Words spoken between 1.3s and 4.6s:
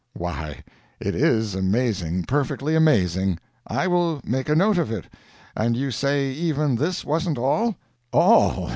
amazing perfectly amazing. I will make a